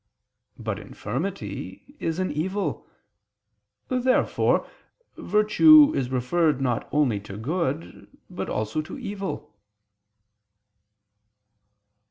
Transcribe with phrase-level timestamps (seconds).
[0.57, 2.87] But infirmity is an evil.
[3.87, 4.67] Therefore
[5.15, 9.53] virtue is referred not only to good, but also to evil.